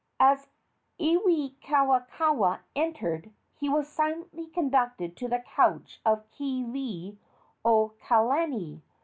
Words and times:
As 0.19 0.49
Iwikauikaua 0.99 2.61
entered 2.75 3.31
he 3.59 3.69
was 3.69 3.87
silently 3.87 4.47
conducted 4.47 5.15
to 5.17 5.27
the 5.27 5.43
couch 5.55 6.01
of 6.03 6.27
Kealiiokalani. 6.31 7.21